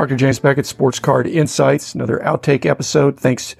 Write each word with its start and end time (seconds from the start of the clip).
Dr. 0.00 0.16
James 0.16 0.38
Beckett, 0.38 0.64
Sports 0.64 0.98
Card 0.98 1.26
Insights, 1.26 1.94
another 1.94 2.20
outtake 2.20 2.64
episode. 2.64 3.20
Thanks, 3.20 3.54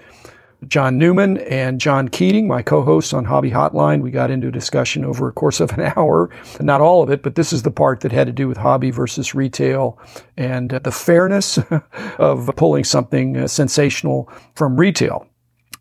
John 0.66 0.96
Newman 0.96 1.36
and 1.36 1.78
John 1.78 2.08
Keating, 2.08 2.48
my 2.48 2.62
co-hosts 2.62 3.12
on 3.12 3.26
Hobby 3.26 3.50
Hotline. 3.50 4.00
We 4.00 4.10
got 4.10 4.30
into 4.30 4.48
a 4.48 4.50
discussion 4.50 5.04
over 5.04 5.28
a 5.28 5.32
course 5.32 5.60
of 5.60 5.70
an 5.72 5.80
hour, 5.96 6.30
not 6.58 6.80
all 6.80 7.02
of 7.02 7.10
it, 7.10 7.22
but 7.22 7.34
this 7.34 7.52
is 7.52 7.62
the 7.62 7.70
part 7.70 8.00
that 8.00 8.12
had 8.12 8.26
to 8.26 8.32
do 8.32 8.48
with 8.48 8.56
hobby 8.56 8.90
versus 8.90 9.34
retail 9.34 9.98
and 10.38 10.70
the 10.70 10.90
fairness 10.90 11.58
of 12.18 12.50
pulling 12.56 12.84
something 12.84 13.36
uh, 13.36 13.46
sensational 13.46 14.26
from 14.54 14.80
retail. 14.80 15.26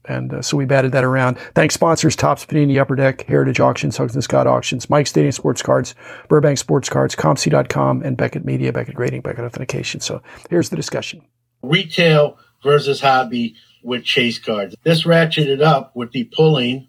And 0.05 0.33
uh, 0.33 0.41
so 0.41 0.57
we 0.57 0.65
batted 0.65 0.91
that 0.93 1.03
around. 1.03 1.37
Thanks 1.55 1.73
sponsors, 1.73 2.15
Topps 2.15 2.45
Panini, 2.45 2.79
Upper 2.79 2.95
Deck, 2.95 3.21
Heritage 3.23 3.59
Auctions, 3.59 3.97
Huggins 3.97 4.15
and 4.15 4.23
Scott 4.23 4.47
Auctions, 4.47 4.89
Mike 4.89 5.07
Stadium 5.07 5.31
Sports 5.31 5.61
Cards, 5.61 5.93
Burbank 6.27 6.57
Sports 6.57 6.89
Cards, 6.89 7.15
COMC.com, 7.15 8.01
and 8.03 8.17
Beckett 8.17 8.45
Media, 8.45 8.71
Beckett 8.73 8.95
Grading, 8.95 9.21
Beckett 9.21 9.43
Authentication. 9.43 9.99
So 9.99 10.21
here's 10.49 10.69
the 10.69 10.75
discussion. 10.75 11.21
Retail 11.61 12.37
versus 12.63 13.01
hobby 13.01 13.55
with 13.83 14.03
chase 14.03 14.39
cards. 14.39 14.75
This 14.83 15.05
ratcheted 15.05 15.61
up 15.61 15.95
with 15.95 16.11
the 16.11 16.25
pulling 16.25 16.87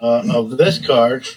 uh, 0.00 0.24
of 0.32 0.56
this 0.56 0.84
card 0.84 1.28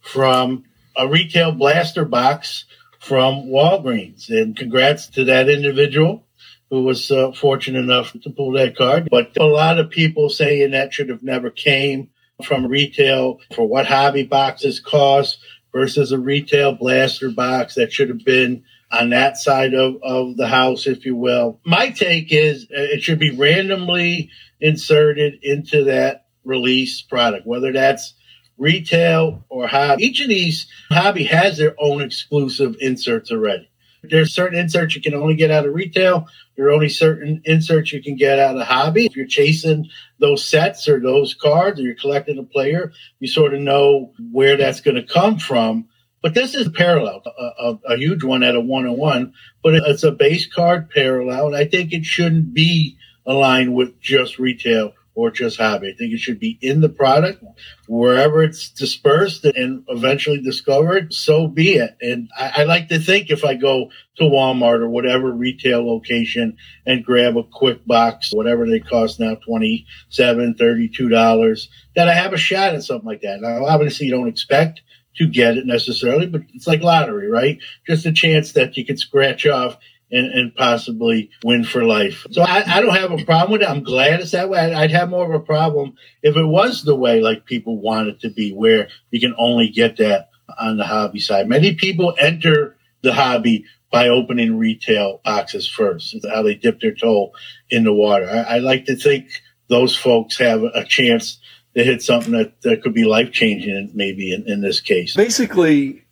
from 0.00 0.64
a 0.96 1.08
retail 1.08 1.52
blaster 1.52 2.04
box 2.04 2.64
from 2.98 3.46
Walgreens. 3.46 4.28
And 4.28 4.56
congrats 4.56 5.06
to 5.08 5.24
that 5.24 5.48
individual 5.48 6.24
who 6.70 6.84
was 6.84 7.10
uh, 7.10 7.32
fortunate 7.32 7.80
enough 7.80 8.12
to 8.12 8.30
pull 8.30 8.52
that 8.52 8.76
card. 8.76 9.08
But 9.10 9.36
a 9.38 9.44
lot 9.44 9.78
of 9.78 9.90
people 9.90 10.28
saying 10.28 10.70
that 10.70 10.94
should 10.94 11.08
have 11.08 11.22
never 11.22 11.50
came 11.50 12.10
from 12.44 12.66
retail 12.66 13.40
for 13.54 13.66
what 13.66 13.86
hobby 13.86 14.22
boxes 14.22 14.80
cost 14.80 15.38
versus 15.72 16.12
a 16.12 16.18
retail 16.18 16.72
blaster 16.72 17.30
box 17.30 17.74
that 17.74 17.92
should 17.92 18.08
have 18.08 18.24
been 18.24 18.64
on 18.90 19.10
that 19.10 19.36
side 19.36 19.74
of, 19.74 19.96
of 20.02 20.36
the 20.36 20.48
house, 20.48 20.86
if 20.86 21.04
you 21.04 21.14
will. 21.14 21.60
My 21.64 21.90
take 21.90 22.32
is 22.32 22.64
uh, 22.64 22.80
it 22.80 23.02
should 23.02 23.18
be 23.18 23.30
randomly 23.30 24.30
inserted 24.60 25.40
into 25.42 25.84
that 25.84 26.26
release 26.44 27.00
product, 27.02 27.46
whether 27.46 27.72
that's 27.72 28.14
retail 28.58 29.44
or 29.48 29.66
hobby. 29.66 30.04
Each 30.04 30.20
of 30.20 30.28
these 30.28 30.66
hobby 30.90 31.24
has 31.24 31.56
their 31.58 31.74
own 31.78 32.02
exclusive 32.02 32.76
inserts 32.80 33.30
already. 33.30 33.69
There's 34.02 34.34
certain 34.34 34.58
inserts 34.58 34.94
you 34.94 35.02
can 35.02 35.14
only 35.14 35.34
get 35.34 35.50
out 35.50 35.66
of 35.66 35.74
retail. 35.74 36.26
There 36.56 36.66
are 36.66 36.72
only 36.72 36.88
certain 36.88 37.42
inserts 37.44 37.92
you 37.92 38.02
can 38.02 38.16
get 38.16 38.38
out 38.38 38.56
of 38.56 38.66
hobby. 38.66 39.06
If 39.06 39.16
you're 39.16 39.26
chasing 39.26 39.88
those 40.18 40.44
sets 40.44 40.88
or 40.88 41.00
those 41.00 41.34
cards 41.34 41.78
or 41.78 41.82
you're 41.82 41.94
collecting 41.94 42.38
a 42.38 42.42
player, 42.42 42.92
you 43.18 43.28
sort 43.28 43.54
of 43.54 43.60
know 43.60 44.12
where 44.32 44.56
that's 44.56 44.80
going 44.80 44.96
to 44.96 45.02
come 45.02 45.38
from. 45.38 45.88
But 46.22 46.34
this 46.34 46.54
is 46.54 46.68
parallel, 46.68 47.22
a, 47.24 47.44
a, 47.64 47.78
a 47.94 47.96
huge 47.96 48.22
one 48.22 48.42
at 48.42 48.54
a 48.54 48.60
one 48.60 48.86
on 48.86 48.96
one, 48.96 49.32
but 49.62 49.74
it's 49.74 50.02
a 50.02 50.12
base 50.12 50.46
card 50.46 50.90
parallel. 50.90 51.46
And 51.46 51.56
I 51.56 51.64
think 51.64 51.92
it 51.92 52.04
shouldn't 52.04 52.52
be 52.52 52.98
aligned 53.24 53.74
with 53.74 53.98
just 54.00 54.38
retail 54.38 54.92
or 55.14 55.30
just 55.30 55.58
hobby. 55.58 55.88
I 55.88 55.96
think 55.96 56.12
it 56.12 56.20
should 56.20 56.38
be 56.38 56.58
in 56.60 56.80
the 56.80 56.88
product 56.88 57.42
wherever 57.88 58.42
it's 58.42 58.70
dispersed 58.70 59.44
and 59.44 59.84
eventually 59.88 60.40
discovered. 60.40 61.12
So 61.12 61.48
be 61.48 61.74
it. 61.74 61.96
And 62.00 62.30
I, 62.38 62.52
I, 62.58 62.64
like 62.64 62.88
to 62.88 62.98
think 62.98 63.30
if 63.30 63.44
I 63.44 63.54
go 63.54 63.90
to 64.16 64.24
Walmart 64.24 64.80
or 64.80 64.88
whatever 64.88 65.30
retail 65.30 65.86
location 65.86 66.56
and 66.86 67.04
grab 67.04 67.36
a 67.36 67.42
quick 67.42 67.84
box, 67.86 68.32
whatever 68.32 68.68
they 68.68 68.80
cost 68.80 69.18
now, 69.18 69.34
27 69.34 70.54
$32, 70.54 71.68
that 71.96 72.08
I 72.08 72.14
have 72.14 72.32
a 72.32 72.38
shot 72.38 72.74
at 72.74 72.84
something 72.84 73.06
like 73.06 73.22
that. 73.22 73.40
Now, 73.40 73.66
obviously 73.66 74.06
you 74.06 74.12
don't 74.12 74.28
expect 74.28 74.82
to 75.16 75.26
get 75.26 75.56
it 75.56 75.66
necessarily, 75.66 76.26
but 76.26 76.42
it's 76.54 76.66
like 76.66 76.82
lottery, 76.82 77.28
right? 77.28 77.58
Just 77.86 78.06
a 78.06 78.12
chance 78.12 78.52
that 78.52 78.76
you 78.76 78.86
could 78.86 78.98
scratch 78.98 79.46
off 79.46 79.76
and, 80.10 80.32
and 80.32 80.54
possibly 80.54 81.30
win 81.44 81.64
for 81.64 81.84
life. 81.84 82.26
So 82.30 82.42
I, 82.42 82.64
I, 82.66 82.80
don't 82.80 82.94
have 82.94 83.12
a 83.12 83.24
problem 83.24 83.52
with 83.52 83.62
it. 83.62 83.68
I'm 83.68 83.82
glad 83.82 84.20
it's 84.20 84.32
that 84.32 84.48
way. 84.48 84.58
I'd 84.74 84.90
have 84.90 85.08
more 85.08 85.24
of 85.24 85.40
a 85.40 85.44
problem 85.44 85.94
if 86.22 86.36
it 86.36 86.44
was 86.44 86.82
the 86.82 86.96
way 86.96 87.20
like 87.20 87.44
people 87.44 87.80
want 87.80 88.08
it 88.08 88.20
to 88.20 88.30
be, 88.30 88.52
where 88.52 88.88
you 89.10 89.20
can 89.20 89.34
only 89.38 89.68
get 89.68 89.98
that 89.98 90.30
on 90.58 90.76
the 90.76 90.84
hobby 90.84 91.20
side. 91.20 91.48
Many 91.48 91.74
people 91.74 92.14
enter 92.18 92.76
the 93.02 93.12
hobby 93.12 93.64
by 93.90 94.08
opening 94.08 94.58
retail 94.58 95.20
boxes 95.24 95.68
first. 95.68 96.14
It's 96.14 96.28
how 96.28 96.42
they 96.42 96.54
dip 96.54 96.80
their 96.80 96.94
toe 96.94 97.32
in 97.70 97.84
the 97.84 97.92
water. 97.92 98.28
I, 98.28 98.56
I 98.56 98.58
like 98.58 98.86
to 98.86 98.96
think 98.96 99.42
those 99.68 99.96
folks 99.96 100.38
have 100.38 100.62
a 100.62 100.84
chance 100.84 101.38
to 101.76 101.84
hit 101.84 102.02
something 102.02 102.32
that, 102.32 102.60
that 102.62 102.82
could 102.82 102.94
be 102.94 103.04
life 103.04 103.32
changing, 103.32 103.90
maybe 103.94 104.32
in, 104.32 104.48
in 104.48 104.60
this 104.60 104.80
case. 104.80 105.14
Basically, 105.14 106.04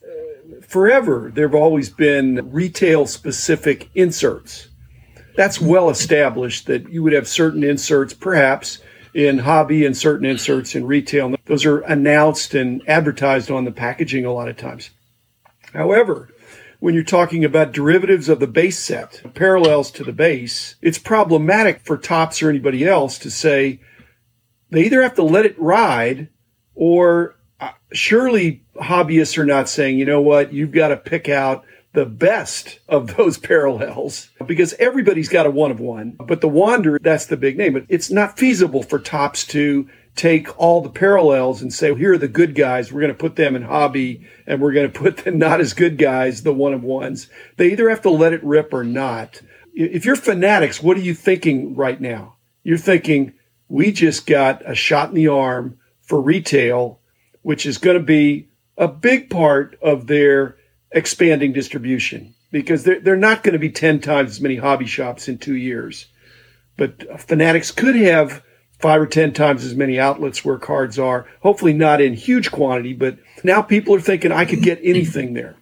forever 0.69 1.33
there 1.35 1.49
have 1.49 1.55
always 1.55 1.91
been 1.91 2.51
retail 2.53 3.07
specific 3.07 3.91
inserts. 3.95 4.69
That's 5.35 5.61
well 5.61 5.91
established 5.91 6.67
that 6.67 6.89
you 6.91 7.03
would 7.03 7.13
have 7.13 7.27
certain 7.27 7.65
inserts, 7.65 8.15
perhaps 8.15 8.79
in 9.15 9.39
hobby 9.39 9.87
and 9.87 9.97
certain 9.97 10.27
inserts 10.27 10.75
in 10.75 10.87
retail. 10.87 11.35
Those 11.47 11.65
are 11.65 11.81
announced 11.81 12.55
and 12.55 12.83
advertised 12.89 13.51
on 13.51 13.65
the 13.65 13.73
packaging 13.73 14.25
a 14.25 14.33
lot 14.33 14.49
of 14.49 14.57
times. 14.57 14.91
However, 15.73 16.29
when 16.81 16.95
you're 16.95 17.03
talking 17.03 17.45
about 17.45 17.73
derivatives 17.73 18.29
of 18.29 18.39
the 18.39 18.47
base 18.47 18.79
set, 18.79 19.35
parallels 19.35 19.91
to 19.93 20.05
the 20.05 20.13
base, 20.13 20.77
it's 20.83 20.99
problematic 20.99 21.81
for 21.81 21.97
Topps 21.97 22.43
or 22.43 22.51
anybody 22.51 22.87
else 22.87 23.19
to 23.19 23.31
say 23.31 23.81
they 24.71 24.85
either 24.85 25.03
have 25.03 25.15
to 25.15 25.23
let 25.23 25.47
it 25.47 25.59
ride 25.59 26.29
or 26.75 27.37
uh, 27.61 27.71
surely 27.93 28.63
hobbyists 28.81 29.39
are 29.39 29.47
not 29.47 29.69
saying, 29.69 29.99
you 29.99 30.05
know 30.05 30.21
what, 30.21 30.53
you've 30.53 30.73
got 30.73 30.89
to 30.89 30.97
pick 30.97 31.29
out 31.29 31.65
the 31.93 32.07
best 32.07 32.79
of 32.89 33.17
those 33.17 33.39
parallels 33.39 34.31
because 34.47 34.75
everybody's 34.75 35.29
got 35.29 35.47
a 35.47 35.51
one 35.51 35.71
of 35.71 35.81
one. 35.81 36.17
But 36.19 36.41
the 36.41 36.49
Wander, 36.49 36.99
that's 36.99 37.27
the 37.27 37.37
big 37.37 37.57
name. 37.57 37.73
But 37.73 37.87
it's 37.89 38.11
not 38.11 38.39
feasible 38.39 38.83
for 38.83 38.99
Topps 38.99 39.45
to 39.49 39.89
take 40.15 40.59
all 40.59 40.81
the 40.81 40.91
parallels 40.91 41.63
and 41.63 41.73
say, 41.73 41.91
well, 41.91 42.01
here 42.01 42.13
are 42.13 42.19
the 42.19 42.29
good 42.29 42.55
guys. 42.55 42.93
We're 42.93 43.01
going 43.01 43.13
to 43.13 43.19
put 43.19 43.37
them 43.37 43.55
in 43.55 43.63
hobby 43.63 44.27
and 44.47 44.61
we're 44.61 44.73
going 44.73 44.91
to 44.93 44.99
put 44.99 45.19
the 45.19 45.31
not 45.31 45.61
as 45.61 45.73
good 45.73 45.97
guys, 45.97 46.43
the 46.43 46.53
one 46.53 46.75
of 46.75 46.83
ones. 46.83 47.29
They 47.57 47.73
either 47.73 47.89
have 47.89 48.03
to 48.03 48.11
let 48.11 48.33
it 48.33 48.45
rip 48.45 48.73
or 48.73 48.85
not. 48.85 49.41
If 49.75 50.05
you're 50.05 50.17
Fanatics, 50.17 50.83
what 50.83 50.97
are 50.97 51.01
you 51.01 51.15
thinking 51.15 51.77
right 51.77 52.01
now? 52.01 52.35
You're 52.65 52.79
thinking, 52.79 53.35
we 53.69 53.93
just 53.93 54.27
got 54.27 54.69
a 54.69 54.75
shot 54.75 55.11
in 55.11 55.15
the 55.15 55.29
arm 55.29 55.79
for 56.03 56.21
retail, 56.21 57.01
which 57.43 57.65
is 57.65 57.79
going 57.79 57.97
to 57.97 58.03
be 58.03 58.48
a 58.79 58.89
big 58.89 59.29
part 59.29 59.77
of 59.83 60.07
their 60.07 60.57
expanding 60.93 61.53
distribution 61.53 62.35
because 62.51 62.85
they're, 62.85 63.01
they're 63.01 63.17
not 63.17 63.43
going 63.43 63.53
to 63.53 63.59
be 63.59 63.71
10 63.71 64.01
times 64.01 64.31
as 64.31 64.41
many 64.41 64.57
hobby 64.57 64.87
shops 64.87 65.29
in 65.29 65.37
two 65.37 65.57
years. 65.57 66.07
But 66.77 67.21
Fanatics 67.21 67.73
could 67.73 67.97
have 67.97 68.43
five 68.79 69.01
or 69.01 69.07
10 69.07 69.33
times 69.33 69.65
as 69.65 69.75
many 69.75 69.99
outlets 69.99 70.45
where 70.45 70.57
cards 70.57 70.99
are, 70.99 71.27
hopefully 71.43 71.73
not 71.73 72.01
in 72.01 72.15
huge 72.15 72.53
quantity, 72.53 72.95
but 72.95 73.19
now 73.43 73.61
people 73.61 73.95
are 73.97 74.01
thinking 74.01 74.31
I 74.31 74.45
could 74.45 74.63
get 74.63 74.81
anything 74.83 75.35
there. 75.35 75.57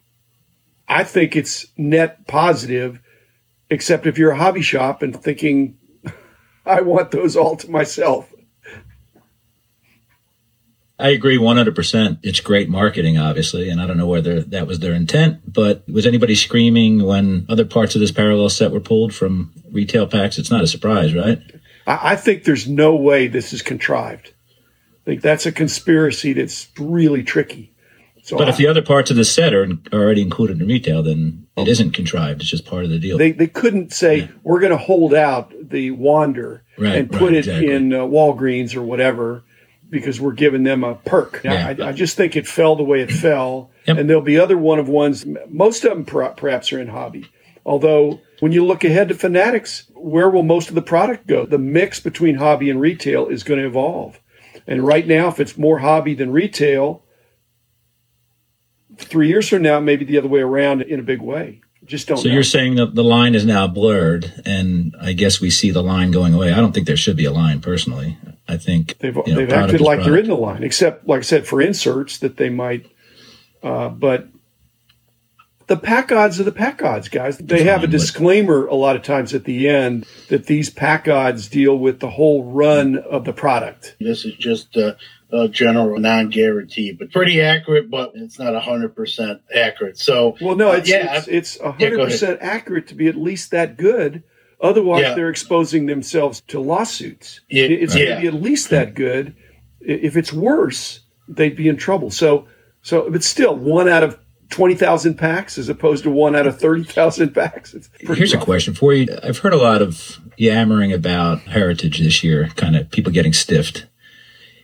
I 0.86 1.02
think 1.02 1.34
it's 1.34 1.66
net 1.76 2.26
positive, 2.28 3.00
except 3.70 4.06
if 4.06 4.18
you're 4.18 4.32
a 4.32 4.36
hobby 4.36 4.62
shop 4.62 5.02
and 5.02 5.20
thinking, 5.20 5.78
I 6.66 6.82
want 6.82 7.10
those 7.10 7.34
all 7.34 7.56
to 7.56 7.70
myself. 7.70 8.32
I 10.98 11.10
agree 11.10 11.36
100%. 11.36 12.18
It's 12.22 12.40
great 12.40 12.70
marketing, 12.70 13.18
obviously, 13.18 13.68
and 13.68 13.80
I 13.80 13.86
don't 13.86 13.98
know 13.98 14.06
whether 14.06 14.40
that 14.40 14.66
was 14.66 14.78
their 14.78 14.94
intent, 14.94 15.52
but 15.52 15.86
was 15.88 16.06
anybody 16.06 16.34
screaming 16.34 17.02
when 17.02 17.44
other 17.48 17.66
parts 17.66 17.94
of 17.94 18.00
this 18.00 18.12
parallel 18.12 18.48
set 18.48 18.70
were 18.70 18.80
pulled 18.80 19.14
from 19.14 19.52
retail 19.70 20.06
packs? 20.06 20.38
It's 20.38 20.50
not 20.50 20.64
a 20.64 20.66
surprise, 20.66 21.14
right? 21.14 21.40
I 21.86 22.16
think 22.16 22.44
there's 22.44 22.66
no 22.66 22.96
way 22.96 23.28
this 23.28 23.52
is 23.52 23.62
contrived. 23.62 24.32
I 25.02 25.04
think 25.04 25.22
that's 25.22 25.46
a 25.46 25.52
conspiracy 25.52 26.32
that's 26.32 26.68
really 26.78 27.22
tricky. 27.22 27.70
So 28.24 28.36
but 28.36 28.48
I, 28.48 28.50
if 28.50 28.56
the 28.56 28.66
other 28.66 28.82
parts 28.82 29.10
of 29.10 29.16
the 29.16 29.24
set 29.24 29.54
are, 29.54 29.68
are 29.92 30.02
already 30.02 30.22
included 30.22 30.60
in 30.60 30.66
retail, 30.66 31.02
then 31.02 31.46
it 31.56 31.68
isn't 31.68 31.92
contrived. 31.92 32.40
It's 32.40 32.50
just 32.50 32.66
part 32.66 32.84
of 32.84 32.90
the 32.90 32.98
deal. 32.98 33.18
They, 33.18 33.30
they 33.30 33.46
couldn't 33.46 33.92
say, 33.92 34.16
yeah. 34.16 34.28
we're 34.42 34.58
going 34.58 34.72
to 34.72 34.78
hold 34.78 35.14
out 35.14 35.52
the 35.60 35.92
Wander 35.92 36.64
right, 36.76 36.96
and 36.96 37.10
put 37.10 37.20
right, 37.20 37.34
it 37.34 37.38
exactly. 37.38 37.70
in 37.70 37.92
uh, 37.92 37.98
Walgreens 37.98 38.74
or 38.74 38.82
whatever 38.82 39.44
because 39.88 40.20
we're 40.20 40.32
giving 40.32 40.64
them 40.64 40.84
a 40.84 40.94
perk. 40.94 41.42
Yeah. 41.44 41.74
I, 41.78 41.88
I, 41.88 41.92
just 41.92 42.16
think 42.16 42.36
it 42.36 42.46
fell 42.46 42.76
the 42.76 42.82
way 42.82 43.02
it 43.02 43.10
fell. 43.10 43.70
Yep. 43.86 43.98
And 43.98 44.10
there'll 44.10 44.22
be 44.22 44.38
other 44.38 44.58
one 44.58 44.78
of 44.78 44.88
ones. 44.88 45.24
Most 45.48 45.84
of 45.84 45.90
them 45.90 46.04
perhaps 46.04 46.72
are 46.72 46.80
in 46.80 46.88
hobby. 46.88 47.30
Although 47.64 48.20
when 48.40 48.52
you 48.52 48.64
look 48.64 48.84
ahead 48.84 49.08
to 49.08 49.14
Fanatics, 49.14 49.90
where 49.94 50.30
will 50.30 50.42
most 50.42 50.68
of 50.68 50.74
the 50.74 50.82
product 50.82 51.26
go? 51.26 51.46
The 51.46 51.58
mix 51.58 52.00
between 52.00 52.36
hobby 52.36 52.70
and 52.70 52.80
retail 52.80 53.26
is 53.26 53.42
going 53.42 53.60
to 53.60 53.66
evolve. 53.66 54.20
And 54.66 54.86
right 54.86 55.06
now, 55.06 55.28
if 55.28 55.40
it's 55.40 55.56
more 55.56 55.78
hobby 55.78 56.14
than 56.14 56.32
retail, 56.32 57.02
three 58.96 59.28
years 59.28 59.48
from 59.48 59.62
now, 59.62 59.80
maybe 59.80 60.04
the 60.04 60.18
other 60.18 60.28
way 60.28 60.40
around 60.40 60.82
in 60.82 60.98
a 60.98 61.02
big 61.02 61.20
way. 61.20 61.60
Just 61.84 62.08
don't. 62.08 62.18
So 62.18 62.28
know. 62.28 62.34
you're 62.34 62.42
saying 62.42 62.76
that 62.76 62.94
the 62.94 63.04
line 63.04 63.34
is 63.34 63.44
now 63.44 63.68
blurred, 63.68 64.32
and 64.44 64.94
I 65.00 65.12
guess 65.12 65.40
we 65.40 65.50
see 65.50 65.70
the 65.70 65.82
line 65.82 66.10
going 66.10 66.34
away. 66.34 66.52
I 66.52 66.56
don't 66.56 66.72
think 66.72 66.86
there 66.86 66.96
should 66.96 67.16
be 67.16 67.26
a 67.26 67.32
line 67.32 67.60
personally. 67.60 68.16
I 68.48 68.56
think 68.56 68.98
they've, 68.98 69.16
you 69.16 69.22
know, 69.26 69.34
they've 69.34 69.52
acted 69.52 69.80
like 69.80 69.98
product. 69.98 70.04
they're 70.04 70.18
in 70.18 70.28
the 70.28 70.36
line, 70.36 70.62
except 70.62 71.06
like 71.08 71.18
I 71.18 71.22
said 71.22 71.46
for 71.46 71.60
inserts 71.60 72.18
that 72.18 72.36
they 72.36 72.48
might. 72.48 72.86
Uh, 73.62 73.88
but 73.88 74.28
the 75.66 75.76
pack 75.76 76.12
odds 76.12 76.38
are 76.38 76.44
the 76.44 76.52
pack 76.52 76.82
odds, 76.82 77.08
guys. 77.08 77.38
They 77.38 77.64
have 77.64 77.82
a 77.82 77.88
disclaimer 77.88 78.66
a 78.66 78.74
lot 78.74 78.94
of 78.94 79.02
times 79.02 79.34
at 79.34 79.44
the 79.44 79.68
end 79.68 80.06
that 80.28 80.46
these 80.46 80.70
pack 80.70 81.08
odds 81.08 81.48
deal 81.48 81.76
with 81.76 81.98
the 81.98 82.10
whole 82.10 82.44
run 82.44 82.96
of 82.96 83.24
the 83.24 83.32
product. 83.32 83.96
This 83.98 84.24
is 84.24 84.34
just 84.34 84.76
a, 84.76 84.96
a 85.32 85.48
general 85.48 85.98
non-guarantee, 85.98 86.92
but 86.92 87.10
pretty 87.10 87.40
accurate, 87.40 87.90
but 87.90 88.12
it's 88.14 88.38
not 88.38 88.54
hundred 88.62 88.94
percent 88.94 89.42
accurate. 89.52 89.98
So, 89.98 90.36
well, 90.40 90.54
no, 90.54 90.70
it's, 90.72 90.88
yeah, 90.88 91.24
it's, 91.26 91.60
hundred 91.60 91.98
yeah, 91.98 92.04
percent 92.04 92.38
accurate 92.42 92.88
to 92.88 92.94
be 92.94 93.08
at 93.08 93.16
least 93.16 93.50
that 93.50 93.76
good. 93.76 94.22
Otherwise, 94.60 95.02
yeah. 95.02 95.14
they're 95.14 95.28
exposing 95.28 95.86
themselves 95.86 96.40
to 96.48 96.60
lawsuits. 96.60 97.40
Yeah, 97.48 97.64
it's 97.64 97.94
going 97.94 98.14
to 98.14 98.20
be 98.20 98.26
at 98.26 98.34
least 98.34 98.70
that 98.70 98.94
good. 98.94 99.36
If 99.80 100.16
it's 100.16 100.32
worse, 100.32 101.00
they'd 101.28 101.56
be 101.56 101.68
in 101.68 101.76
trouble. 101.76 102.10
So, 102.10 102.48
so, 102.82 103.10
but 103.10 103.22
still, 103.22 103.54
one 103.54 103.88
out 103.88 104.02
of 104.02 104.18
20,000 104.50 105.14
packs 105.14 105.58
as 105.58 105.68
opposed 105.68 106.04
to 106.04 106.10
one 106.10 106.34
out 106.34 106.46
of 106.46 106.58
30,000 106.58 107.34
packs. 107.34 107.74
Here's 107.98 108.32
rough. 108.32 108.42
a 108.42 108.44
question 108.44 108.74
for 108.74 108.92
you. 108.92 109.08
I've 109.22 109.38
heard 109.38 109.52
a 109.52 109.58
lot 109.58 109.82
of 109.82 110.20
yammering 110.36 110.92
about 110.92 111.40
heritage 111.40 111.98
this 111.98 112.22
year, 112.22 112.48
kind 112.56 112.76
of 112.76 112.90
people 112.90 113.12
getting 113.12 113.32
stiffed 113.32 113.86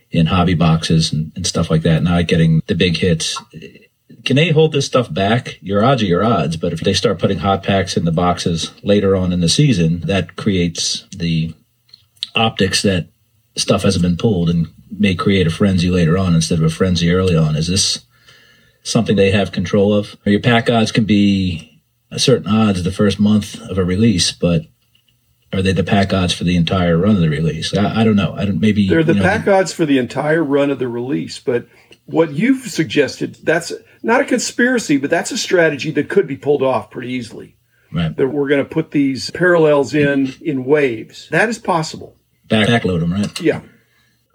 in 0.09 0.27
hobby 0.27 0.53
boxes 0.53 1.11
and, 1.11 1.31
and 1.35 1.45
stuff 1.45 1.69
like 1.69 1.81
that, 1.81 2.03
not 2.03 2.27
getting 2.27 2.61
the 2.67 2.75
big 2.75 2.97
hits. 2.97 3.41
Can 4.25 4.35
they 4.35 4.49
hold 4.49 4.71
this 4.71 4.85
stuff 4.85 5.13
back? 5.13 5.59
Your 5.61 5.83
odds 5.83 6.01
are 6.01 6.07
your 6.07 6.23
odds, 6.23 6.55
but 6.55 6.73
if 6.73 6.79
they 6.79 6.93
start 6.93 7.19
putting 7.19 7.39
hot 7.39 7.63
packs 7.63 7.97
in 7.97 8.05
the 8.05 8.11
boxes 8.11 8.71
later 8.83 9.15
on 9.15 9.33
in 9.33 9.41
the 9.41 9.49
season, 9.49 10.01
that 10.01 10.35
creates 10.35 11.05
the 11.15 11.53
optics 12.35 12.81
that 12.83 13.07
stuff 13.55 13.83
hasn't 13.83 14.01
been 14.01 14.17
pulled 14.17 14.49
and 14.49 14.67
may 14.97 15.13
create 15.13 15.45
a 15.45 15.51
frenzy 15.51 15.89
later 15.89 16.17
on 16.17 16.33
instead 16.33 16.59
of 16.59 16.65
a 16.65 16.69
frenzy 16.69 17.11
early 17.11 17.35
on. 17.35 17.55
Is 17.55 17.67
this 17.67 18.05
something 18.83 19.15
they 19.15 19.31
have 19.31 19.51
control 19.51 19.93
of. 19.93 20.15
Are 20.25 20.31
your 20.31 20.41
pack 20.41 20.69
odds 20.69 20.91
can 20.91 21.05
be 21.05 21.81
a 22.11 22.19
certain 22.19 22.47
odds 22.47 22.83
the 22.83 22.91
first 22.91 23.19
month 23.19 23.59
of 23.61 23.77
a 23.77 23.83
release, 23.83 24.31
but 24.31 24.63
are 25.51 25.61
they 25.61 25.71
the 25.71 25.83
pack 25.83 26.13
odds 26.13 26.33
for 26.33 26.43
the 26.43 26.55
entire 26.55 26.97
run 26.97 27.15
of 27.15 27.21
the 27.21 27.29
release? 27.29 27.75
I, 27.75 28.01
I 28.01 28.03
don't 28.03 28.15
know. 28.15 28.33
I 28.35 28.45
don't 28.45 28.59
maybe 28.59 28.87
they're 28.87 29.03
the 29.03 29.13
you 29.13 29.19
know, 29.19 29.25
pack 29.25 29.47
odds 29.47 29.71
for 29.71 29.85
the 29.85 29.97
entire 29.97 30.43
run 30.43 30.69
of 30.69 30.79
the 30.79 30.87
release. 30.87 31.39
But 31.39 31.67
what 32.05 32.33
you've 32.33 32.69
suggested 32.69 33.35
that's 33.43 33.71
not 34.01 34.21
a 34.21 34.25
conspiracy, 34.25 34.97
but 34.97 35.09
that's 35.09 35.31
a 35.31 35.37
strategy 35.37 35.91
that 35.91 36.09
could 36.09 36.27
be 36.27 36.37
pulled 36.37 36.61
off 36.61 36.91
pretty 36.91 37.11
easily. 37.11 37.57
Right. 37.91 38.15
That 38.15 38.29
we're 38.29 38.49
going 38.49 38.63
to 38.63 38.69
put 38.69 38.91
these 38.91 39.29
parallels 39.31 39.93
in 39.93 40.33
in 40.41 40.65
waves. 40.65 41.29
That 41.29 41.49
is 41.49 41.59
possible. 41.59 42.15
Backload 42.47 42.99
them, 42.99 43.13
right? 43.13 43.39
Yeah. 43.39 43.61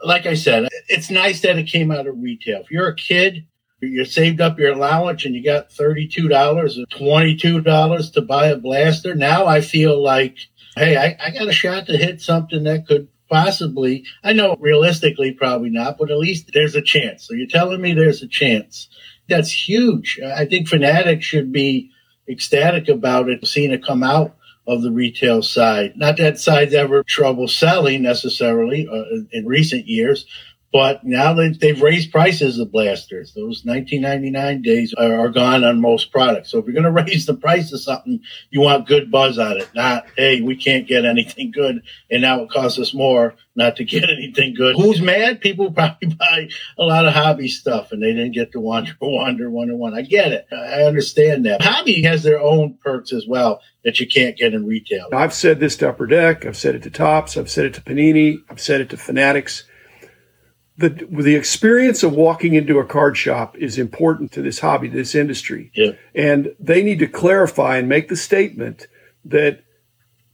Like 0.03 0.27
I 0.27 0.35
said, 0.35 0.69
it's 0.89 1.11
nice 1.11 1.41
that 1.41 1.59
it 1.59 1.65
came 1.65 1.91
out 1.91 2.07
of 2.07 2.17
retail. 2.19 2.61
If 2.61 2.71
you're 2.71 2.89
a 2.89 2.95
kid 2.95 3.47
you 3.81 4.05
saved 4.05 4.41
up 4.41 4.59
your 4.59 4.73
allowance 4.73 5.25
and 5.25 5.35
you 5.35 5.45
got 5.45 5.71
$32 5.71 6.29
or 6.31 6.87
$22 6.87 8.13
to 8.13 8.23
buy 8.23 8.47
a 8.49 8.57
blaster. 8.57 9.15
Now 9.15 9.47
I 9.47 9.61
feel 9.61 10.03
like, 10.03 10.39
hey, 10.77 10.97
I, 10.97 11.17
I 11.25 11.31
got 11.31 11.49
a 11.49 11.53
shot 11.53 11.87
to 11.87 11.97
hit 11.97 12.21
something 12.21 12.65
that 12.65 12.87
could 12.87 13.09
possibly, 13.29 14.05
I 14.25 14.33
know 14.33 14.57
realistically 14.59 15.33
probably 15.33 15.71
not, 15.71 15.99
but 15.99 16.11
at 16.11 16.19
least 16.19 16.51
there's 16.53 16.75
a 16.75 16.83
chance. 16.83 17.27
So 17.27 17.35
you're 17.35 17.47
telling 17.47 17.81
me 17.81 17.93
there's 17.93 18.23
a 18.23 18.29
chance. 18.29 18.89
That's 19.29 19.53
huge. 19.53 20.19
I 20.25 20.47
think 20.47 20.69
Fanatics 20.69 21.25
should 21.25 21.53
be 21.53 21.91
ecstatic 22.29 22.89
about 22.89 23.29
it, 23.29 23.47
seeing 23.47 23.73
it 23.73 23.85
come 23.85 24.03
out 24.03 24.35
of 24.67 24.83
the 24.83 24.91
retail 24.91 25.43
side. 25.43 25.95
Not 25.97 26.19
that 26.19 26.39
side's 26.39 26.75
ever 26.75 27.03
trouble 27.05 27.49
selling 27.49 28.03
necessarily 28.03 28.87
uh, 28.87 29.23
in 29.33 29.47
recent 29.47 29.87
years, 29.87 30.27
but 30.71 31.03
now 31.03 31.33
that 31.33 31.59
they've 31.61 31.81
raised 31.81 32.13
prices 32.13 32.59
of 32.59 32.71
blasters, 32.71 33.33
those 33.33 33.65
1999 33.65 34.61
days 34.61 34.93
are, 34.95 35.29
gone 35.29 35.65
on 35.65 35.81
most 35.81 36.11
products. 36.11 36.51
So 36.51 36.59
if 36.59 36.67
you're 36.67 36.75
going 36.81 36.85
to 36.95 37.03
raise 37.03 37.27
the 37.27 37.35
price 37.35 37.73
of 37.73 37.81
something, 37.81 38.21
you 38.51 38.61
want 38.61 38.87
good 38.87 39.11
buzz 39.11 39.39
on 39.39 39.59
it, 39.59 39.69
not, 39.75 40.07
hey, 40.17 40.41
we 40.41 40.57
can't 40.57 40.87
get 40.87 41.05
anything 41.05 41.51
good. 41.51 41.83
And 42.11 42.23
now 42.23 42.43
it 42.43 42.51
costs 42.51 42.79
us 42.79 42.95
more 42.95 43.35
not 43.57 43.77
to 43.77 43.85
get 43.87 44.05
anything 44.05 44.55
good. 44.55 44.77
Who's 44.77 45.01
mad? 45.01 45.41
People 45.41 45.73
probably 45.73 46.15
buy 46.15 46.49
a 46.79 46.83
lot 46.83 47.07
of 47.07 47.15
hobby 47.15 47.49
stuff 47.49 47.93
and 47.93 48.03
they 48.03 48.13
didn't 48.13 48.33
get 48.33 48.53
the 48.53 48.61
Wander, 48.61 48.95
Wonder 49.01 49.77
One. 49.77 49.95
I 49.95 50.03
get 50.03 50.33
it. 50.33 50.47
I 50.53 50.83
understand 50.85 51.47
that. 51.47 51.63
Hobby 51.63 52.03
has 52.03 52.23
their 52.23 52.41
own 52.41 52.79
perks 52.83 53.13
as 53.13 53.27
well 53.27 53.61
that 53.85 54.01
you 54.01 54.07
can't 54.07 54.37
get 54.37 54.55
in 54.55 54.67
retail. 54.67 55.09
I've 55.13 55.35
said 55.35 55.61
this 55.61 55.77
to 55.79 55.89
Upper 55.89 56.07
Deck. 56.07 56.45
I've 56.45 56.57
said 56.57 56.75
it 56.75 56.83
to 56.83 56.91
Topps. 56.91 57.37
I've 57.37 57.51
said 57.51 57.67
it 57.67 57.75
to 57.75 57.81
Panini. 57.81 58.39
I've 58.51 58.61
said 58.61 58.81
it 58.81 58.91
to 58.91 58.97
Fanatics 58.97 59.65
the 60.79 60.91
the 61.11 61.35
experience 61.35 62.05
of 62.05 62.13
walking 62.13 62.55
into 62.55 62.79
a 62.79 62.85
card 62.85 63.17
shop 63.17 63.59
is 63.59 63.79
important 63.79 64.31
to 64.33 64.43
this 64.43 64.61
hobby, 64.61 64.89
to 64.89 64.97
this 64.97 65.15
industry. 65.15 65.73
Yeah. 65.75 65.93
And 66.15 66.55
they 66.61 66.83
need 66.83 67.01
to 67.01 67.09
clarify 67.09 67.77
and 67.77 67.89
make 67.89 68.09
the 68.09 68.17
statement 68.17 68.87
that 69.25 69.65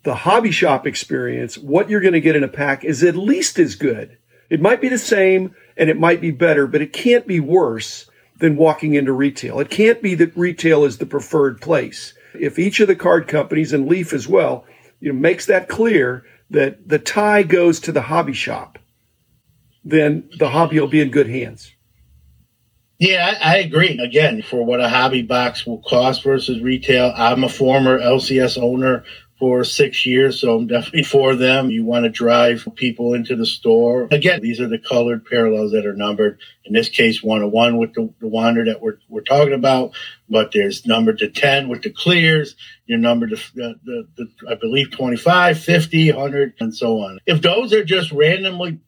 the 0.03 0.15
hobby 0.15 0.51
shop 0.51 0.87
experience, 0.87 1.57
what 1.57 1.89
you're 1.89 2.03
going 2.03 2.13
to 2.13 2.21
get 2.21 2.37
in 2.37 2.45
a 2.45 2.49
pack 2.49 2.85
is 2.85 3.03
at 3.03 3.17
least 3.17 3.59
as 3.59 3.75
good. 3.75 4.19
It 4.51 4.61
might 4.61 4.83
be 4.83 4.91
the 4.91 4.99
same 4.99 5.55
and 5.79 5.89
it 5.89 5.99
might 5.99 6.21
be 6.21 6.31
better, 6.31 6.67
but 6.67 6.83
it 6.83 6.93
can't 6.93 7.27
be 7.27 7.41
worse 7.41 8.09
than 8.39 8.57
walking 8.57 8.95
into 8.95 9.13
retail. 9.13 9.61
It 9.61 9.71
can't 9.71 10.03
be 10.03 10.15
that 10.17 10.37
retail 10.37 10.85
is 10.85 10.99
the 10.99 11.07
preferred 11.07 11.63
place. 11.63 12.13
If 12.39 12.59
each 12.59 12.81
of 12.81 12.89
the 12.89 12.97
card 12.97 13.29
companies 13.29 13.73
and 13.73 13.89
Leaf 13.89 14.13
as 14.13 14.29
well, 14.29 14.67
you 15.01 15.11
know, 15.11 15.19
makes 15.19 15.47
that 15.47 15.69
clear 15.71 16.27
that 16.51 16.87
the 16.87 16.99
tie 16.99 17.43
goes 17.43 17.81
to 17.81 17.93
the 17.93 18.03
hobby 18.03 18.35
shop 18.35 18.79
then 19.85 20.29
the 20.39 20.49
hobby 20.49 20.81
will 20.81 20.89
be 20.89 21.01
in 21.01 21.11
good 21.11 21.29
hands. 21.29 21.73
Yeah, 22.99 23.35
I, 23.43 23.55
I, 23.55 23.57
agree. 23.59 23.99
Again, 23.99 24.41
for 24.43 24.65
what 24.65 24.81
a 24.81 24.89
hobby 24.89 25.23
box 25.23 25.67
will 25.67 25.83
cost 25.83 26.23
versus 26.23 26.61
retail, 26.61 27.13
I'm 27.15 27.43
a 27.43 27.49
former 27.49 27.99
LCS 27.99 28.57
owner 28.57 29.05
for 29.39 29.65
six 29.65 30.07
years, 30.07 30.41
so 30.41 30.57
I'm 30.57 30.69
definitely 30.69 31.03
for 31.03 31.35
them. 31.35 31.69
You 31.69 31.85
want 31.85 32.05
to 32.05 32.09
drive 32.09 32.69
people 32.77 33.15
into 33.15 33.35
the 33.35 33.47
store. 33.47 34.07
Again, 34.11 34.41
these 34.41 34.61
are 34.61 34.69
the 34.69 34.79
colored 34.79 35.27
parallels 35.27 35.73
that 35.73 35.87
are 35.87 35.93
numbered. 35.93 36.39
In 36.65 36.73
this 36.73 36.89
case, 36.89 37.23
101 37.23 37.77
with 37.77 37.95
the, 37.95 38.11
the 38.21 38.29
wander 38.29 38.65
that 38.67 38.81
we're, 38.81 38.99
we're 39.09 39.23
talking 39.23 39.53
about, 39.53 39.93
but 40.29 40.53
there's 40.53 40.87
numbered 40.87 41.19
to 41.19 41.29
10 41.29 41.69
with 41.69 41.83
the 41.83 41.91
clears. 41.91 42.55
Your 42.87 42.99
number 42.99 43.27
to, 43.27 43.37
the, 43.55 43.75
the, 43.85 44.09
the, 44.17 44.51
I 44.51 44.55
believe, 44.55 44.93
25, 44.93 45.59
50, 45.59 46.13
100, 46.13 46.55
and 46.61 46.75
so 46.75 47.01
on. 47.01 47.19
If 47.27 47.43
those 47.43 47.73
are 47.73 47.85
just 47.85 48.13
randomly 48.13 48.79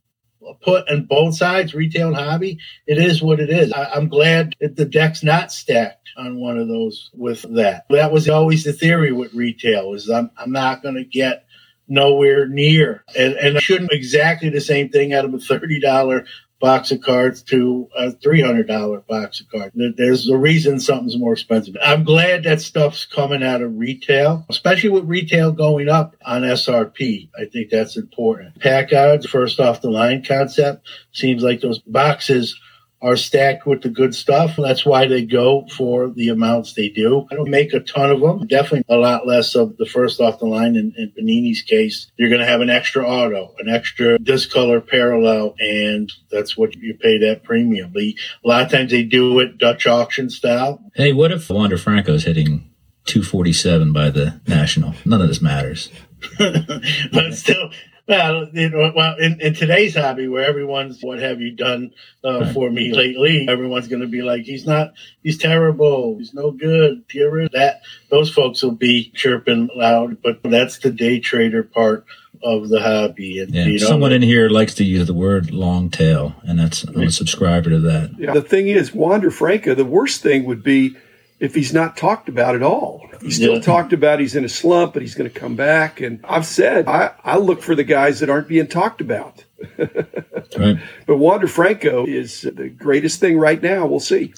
put 0.55 0.91
on 0.91 1.05
both 1.05 1.37
sides, 1.37 1.75
retail 1.75 2.09
and 2.09 2.17
hobby, 2.17 2.59
it 2.87 2.99
is 2.99 3.23
what 3.23 3.41
it 3.41 3.51
is. 3.51 3.73
I, 3.73 3.97
am 3.97 4.09
glad 4.09 4.55
that 4.61 4.77
the 4.77 4.85
deck's 4.85 5.23
not 5.23 5.53
stacked 5.53 6.09
on 6.17 6.41
one 6.41 6.59
of 6.59 6.69
those 6.69 7.11
with 7.15 7.43
that. 7.55 7.87
That 7.91 8.13
was 8.13 8.29
always 8.29 8.65
the 8.65 8.73
theory 8.73 9.13
with 9.13 9.35
retail 9.35 9.95
is 9.95 10.09
I'm, 10.09 10.31
I'm 10.37 10.53
not 10.53 10.83
going 10.83 10.95
to 10.95 11.05
get 11.05 11.47
nowhere 11.89 12.49
near 12.49 13.05
and, 13.17 13.35
and 13.35 13.57
I 13.57 13.61
shouldn't 13.61 13.93
exactly 13.93 14.49
the 14.49 14.61
same 14.61 14.89
thing 14.89 15.13
out 15.13 15.25
of 15.25 15.33
a 15.35 15.39
$30 15.39 16.27
box 16.61 16.91
of 16.91 17.01
cards 17.03 17.43
to 17.43 17.89
a 17.97 18.11
$300 18.13 19.07
box 19.07 19.41
of 19.41 19.49
cards. 19.51 19.75
There's 19.97 20.29
a 20.29 20.37
reason 20.37 20.81
something's 20.81 21.19
more 21.19 21.35
expensive. 21.35 21.77
I'm 21.83 22.05
glad 22.05 22.45
that 22.45 22.61
stuff's 22.61 23.05
coming 23.05 23.43
out 23.43 23.63
of 23.63 23.77
retail, 23.77 24.47
especially 24.49 24.91
with 24.91 25.05
retail 25.05 25.53
going 25.53 25.89
up 25.89 26.17
on 26.25 26.43
SRP. 26.43 27.29
I 27.39 27.45
think 27.45 27.71
that's 27.71 27.97
important. 27.97 28.59
Pack 28.61 28.91
cards, 28.91 29.27
first 29.27 29.61
off 29.61 29.83
the 29.83 29.91
line 29.91 30.25
concept, 30.25 30.89
seems 31.13 31.43
like 31.43 31.61
those 31.61 31.79
boxes 31.81 32.59
are 33.03 33.17
stacked 33.17 33.67
with 33.67 33.83
the 33.83 33.89
good 33.89 34.15
stuff. 34.15 34.57
That's 34.57 34.87
why 34.87 35.07
they 35.07 35.25
go 35.25 35.67
for 35.77 36.09
the 36.09 36.29
amounts 36.29 36.73
they 36.73 36.89
do. 36.89 37.27
I 37.31 37.35
don't 37.35 37.51
make 37.51 37.73
a 37.73 37.81
ton 37.81 38.11
of 38.11 38.21
them. 38.21 38.47
Definitely 38.47 38.85
a 38.89 38.99
lot 38.99 39.27
less 39.27 39.55
of 39.55 39.77
the 39.77 39.87
first 39.87 40.21
off 40.21 40.39
the 40.39 40.47
line. 40.47 40.77
In, 40.77 40.95
in 40.97 41.13
Panini's 41.17 41.63
case, 41.63 42.11
you're 42.17 42.31
going 42.31 42.41
to 42.41 42.47
have 42.47 42.61
an 42.61 42.71
extra 42.71 43.07
auto, 43.07 43.55
an 43.59 43.69
extra 43.69 44.19
discolor 44.19 44.81
parallel, 44.81 45.55
and 45.59 46.11
that's 46.31 46.57
what 46.57 46.75
you 46.75 46.95
pay 46.95 47.19
that 47.19 47.45
premium. 47.45 47.93
A 47.97 48.15
lot 48.45 48.63
of 48.63 48.71
times 48.71 48.91
they 48.91 49.03
do 49.03 49.39
it 49.41 49.59
Dutch 49.59 49.87
auction 49.87 50.31
style. 50.31 50.81
Hey, 50.95 51.13
what 51.13 51.33
if 51.33 51.49
Wander 51.51 51.79
Franco's 51.79 52.25
hitting 52.25 52.71
247 53.07 53.93
by 53.93 54.11
the 54.11 54.41
National? 54.47 54.95
None 55.05 55.21
of 55.21 55.29
this 55.29 55.41
matters. 55.41 55.91
but 56.39 57.35
still, 57.35 57.71
well, 58.09 58.49
you 58.53 58.71
know, 58.71 58.93
well, 58.95 59.17
in, 59.19 59.41
in 59.41 59.55
today's 59.55 59.97
hobby, 59.97 60.29
where 60.29 60.45
everyone's 60.45 61.03
"What 61.03 61.19
have 61.19 61.41
you 61.41 61.53
done 61.53 61.93
uh, 62.25 62.41
right. 62.41 62.55
for 62.55 62.71
me 62.71 62.93
lately?" 62.93 63.47
Everyone's 63.49 63.89
going 63.89 64.03
to 64.03 64.09
be 64.09 64.23
like, 64.23 64.43
"He's 64.43 64.65
not. 64.65 64.93
He's 65.23 65.39
terrible. 65.39 66.17
He's 66.19 66.33
no 66.33 66.53
good." 66.53 67.05
That 67.53 67.81
those 68.09 68.33
folks 68.33 68.63
will 68.63 68.73
be 68.73 69.11
chirping 69.15 69.71
loud, 69.75 70.23
but 70.23 70.41
that's 70.45 70.79
the 70.79 70.91
day 70.91 71.19
trader 71.19 71.65
part 71.65 72.07
of 72.43 72.69
the 72.69 72.81
hobby. 72.81 73.41
And, 73.41 73.53
yeah. 73.53 73.65
you 73.65 73.79
know, 73.81 73.87
someone 73.87 74.13
in 74.13 74.23
here 74.23 74.49
likes 74.49 74.75
to 74.75 74.85
use 74.85 75.07
the 75.07 75.15
word 75.15 75.51
long 75.51 75.91
tail, 75.91 76.35
and 76.45 76.59
that's 76.59 76.85
I'm 76.85 77.03
a 77.03 77.11
subscriber 77.11 77.71
to 77.71 77.81
that. 77.81 78.15
Yeah. 78.19 78.35
The 78.35 78.43
thing 78.43 78.69
is, 78.69 78.95
Wander 78.95 79.31
Franco, 79.31 79.75
The 79.75 79.85
worst 79.85 80.23
thing 80.23 80.45
would 80.45 80.63
be 80.63 80.97
if 81.39 81.55
he's 81.55 81.73
not 81.73 81.97
talked 81.97 82.29
about 82.29 82.55
at 82.55 82.63
all. 82.63 83.09
He's 83.21 83.37
still 83.37 83.55
yeah. 83.55 83.61
talked 83.61 83.93
about 83.93 84.21
he's 84.21 84.35
in 84.35 84.45
a 84.45 84.49
slump, 84.49 84.95
but 84.95 85.03
he's 85.03 85.15
going 85.15 85.31
to 85.31 85.39
come 85.39 85.57
back. 85.57 86.01
And 86.01 86.21
I've 86.25 86.47
said 86.47 86.87
I, 86.89 87.13
I 87.25 87.37
look 87.39 87.63
for 87.63 87.75
the 87.75 87.85
guys 87.85 88.21
that 88.21 88.31
aren't 88.31 88.49
being 88.49 88.67
talked 88.67 89.01
about. 89.01 89.45
right. 89.79 90.79
But 91.07 91.17
Wander 91.17 91.49
Franco 91.49 92.07
is 92.07 92.43
the 92.43 92.69
greatest 92.69 93.21
thing 93.21 93.39
right 93.39 93.63
now. 93.63 93.87
We'll 93.87 94.01
see. 94.01 94.35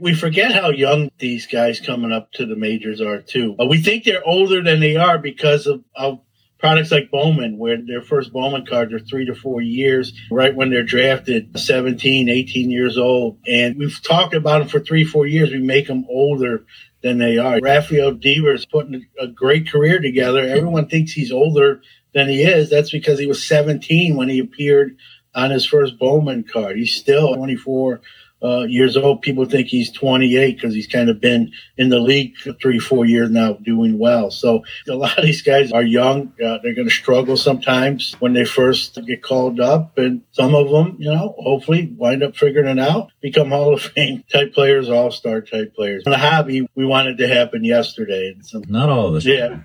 We 0.00 0.14
forget 0.14 0.52
how 0.52 0.70
young 0.70 1.10
these 1.18 1.46
guys 1.46 1.78
coming 1.78 2.12
up 2.12 2.32
to 2.32 2.46
the 2.46 2.56
majors 2.56 3.00
are 3.00 3.20
too. 3.20 3.54
Uh, 3.60 3.66
we 3.66 3.82
think 3.82 4.04
they're 4.04 4.26
older 4.26 4.62
than 4.62 4.80
they 4.80 4.96
are 4.96 5.18
because 5.18 5.66
of, 5.66 5.84
of 5.94 6.20
products 6.58 6.90
like 6.90 7.10
Bowman, 7.10 7.58
where 7.58 7.76
their 7.80 8.02
first 8.02 8.32
Bowman 8.32 8.66
cards 8.66 8.92
are 8.92 8.98
three 8.98 9.26
to 9.26 9.34
four 9.34 9.60
years, 9.60 10.12
right 10.30 10.54
when 10.54 10.70
they're 10.70 10.82
drafted 10.82 11.58
17, 11.58 12.28
18 12.28 12.70
years 12.70 12.96
old. 12.96 13.38
And 13.46 13.76
we've 13.78 14.02
talked 14.02 14.34
about 14.34 14.60
them 14.60 14.68
for 14.68 14.80
three, 14.80 15.04
four 15.04 15.26
years. 15.26 15.50
We 15.50 15.58
make 15.58 15.86
them 15.86 16.06
older 16.08 16.64
than 17.02 17.18
they 17.18 17.38
are. 17.38 17.60
Rafael 17.60 18.12
Devers 18.12 18.66
putting 18.66 19.06
a 19.20 19.26
great 19.26 19.70
career 19.70 20.00
together. 20.00 20.40
Everyone 20.40 20.88
thinks 20.88 21.12
he's 21.12 21.32
older 21.32 21.82
than 22.14 22.28
he 22.28 22.42
is. 22.42 22.70
That's 22.70 22.90
because 22.90 23.18
he 23.18 23.26
was 23.26 23.46
17 23.46 24.16
when 24.16 24.28
he 24.28 24.38
appeared 24.38 24.96
on 25.34 25.50
his 25.50 25.66
first 25.66 25.98
Bowman 25.98 26.44
card. 26.44 26.76
He's 26.76 26.94
still 26.94 27.34
24 27.34 28.00
uh, 28.44 28.64
years 28.64 28.96
old. 28.96 29.22
People 29.22 29.46
think 29.46 29.68
he's 29.68 29.90
28 29.90 30.56
because 30.56 30.74
he's 30.74 30.86
kind 30.86 31.08
of 31.08 31.20
been 31.20 31.50
in 31.78 31.88
the 31.88 31.98
league 31.98 32.36
for 32.36 32.52
three, 32.54 32.78
four 32.78 33.06
years 33.06 33.30
now, 33.30 33.54
doing 33.54 33.98
well. 33.98 34.30
So 34.30 34.62
a 34.88 34.94
lot 34.94 35.18
of 35.18 35.24
these 35.24 35.42
guys 35.42 35.72
are 35.72 35.82
young. 35.82 36.32
Uh, 36.44 36.58
they're 36.62 36.74
going 36.74 36.88
to 36.88 36.94
struggle 36.94 37.36
sometimes 37.36 38.14
when 38.18 38.34
they 38.34 38.44
first 38.44 38.98
get 39.06 39.22
called 39.22 39.60
up, 39.60 39.96
and 39.96 40.22
some 40.32 40.54
of 40.54 40.70
them, 40.70 40.96
you 40.98 41.12
know, 41.12 41.34
hopefully 41.38 41.92
wind 41.96 42.22
up 42.22 42.36
figuring 42.36 42.78
it 42.78 42.78
out, 42.78 43.10
become 43.24 43.48
Hall 43.48 43.72
of 43.72 43.80
Fame 43.80 44.22
type 44.30 44.52
players, 44.52 44.90
All 44.90 45.10
Star 45.10 45.40
type 45.40 45.74
players. 45.74 46.02
In 46.04 46.12
the 46.12 46.18
hobby, 46.18 46.68
we 46.74 46.84
wanted 46.84 47.16
to 47.18 47.26
happen 47.26 47.64
yesterday. 47.64 48.32
And 48.34 48.44
some, 48.44 48.64
Not 48.68 48.90
all 48.90 49.08
of 49.08 49.14
us. 49.14 49.24
yeah. 49.24 49.60